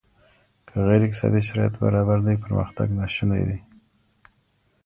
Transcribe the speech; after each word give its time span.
که 0.67 0.73
غير 0.87 1.01
اقتصادي 1.07 1.41
شرايط 1.47 1.73
برابر 1.83 2.17
نه 2.25 2.31
وي 2.33 2.41
پرمختګ 2.45 2.87
ناسونی 2.99 3.43
دی. 3.49 3.59